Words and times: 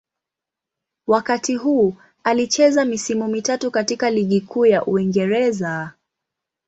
Wakati 1.07 1.55
huu 1.55 1.95
alicheza 2.23 2.85
misimu 2.85 3.27
mitatu 3.27 3.71
katika 3.71 4.09
Ligi 4.09 4.41
Kuu 4.41 4.65
ya 4.65 4.85
Uingereza. 4.85 5.91